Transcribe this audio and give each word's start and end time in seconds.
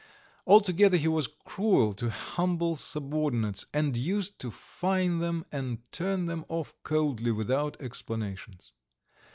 Altogether 0.47 0.97
he 0.97 1.07
was 1.07 1.27
cruel 1.45 1.93
to 1.93 2.09
humble 2.09 2.75
subordinates, 2.75 3.67
and 3.71 3.95
used 3.95 4.39
to 4.39 4.49
fine 4.49 5.19
them 5.19 5.45
and 5.51 5.77
turn 5.91 6.25
them 6.25 6.43
off 6.49 6.73
coldly 6.83 7.29
without 7.29 7.79
explanations. 7.79 8.71